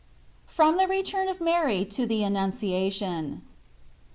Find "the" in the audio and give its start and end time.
0.77-0.87, 2.07-2.23